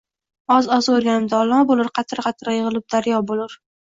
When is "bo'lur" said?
1.73-1.91, 3.33-3.55